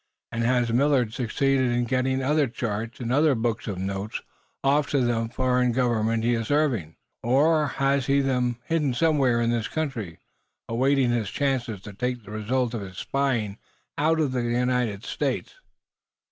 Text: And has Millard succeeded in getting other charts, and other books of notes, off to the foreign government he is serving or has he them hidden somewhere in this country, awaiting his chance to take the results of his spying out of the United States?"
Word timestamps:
And 0.31 0.43
has 0.43 0.73
Millard 0.73 1.13
succeeded 1.13 1.69
in 1.69 1.83
getting 1.85 2.23
other 2.23 2.47
charts, 2.47 2.99
and 2.99 3.13
other 3.13 3.35
books 3.35 3.67
of 3.67 3.77
notes, 3.77 4.19
off 4.63 4.89
to 4.89 5.01
the 5.01 5.29
foreign 5.31 5.71
government 5.73 6.23
he 6.23 6.33
is 6.33 6.47
serving 6.47 6.95
or 7.21 7.67
has 7.67 8.07
he 8.07 8.19
them 8.19 8.57
hidden 8.65 8.95
somewhere 8.95 9.39
in 9.39 9.51
this 9.51 9.67
country, 9.67 10.17
awaiting 10.67 11.11
his 11.11 11.29
chance 11.29 11.65
to 11.65 11.77
take 11.77 12.23
the 12.23 12.31
results 12.31 12.73
of 12.73 12.81
his 12.81 12.97
spying 12.97 13.59
out 13.95 14.19
of 14.19 14.31
the 14.31 14.41
United 14.41 15.03
States?" 15.05 15.59